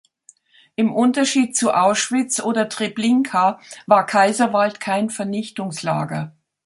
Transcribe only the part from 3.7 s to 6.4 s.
war Kaiserwald kein Vernichtungslager.